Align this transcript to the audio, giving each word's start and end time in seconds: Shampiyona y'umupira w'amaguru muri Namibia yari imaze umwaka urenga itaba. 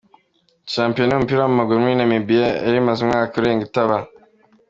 Shampiyona 0.73 1.11
y'umupira 1.11 1.39
w'amaguru 1.43 1.81
muri 1.83 1.95
Namibia 1.97 2.47
yari 2.65 2.77
imaze 2.81 2.99
umwaka 3.01 3.33
urenga 3.35 3.63
itaba. 3.69 3.97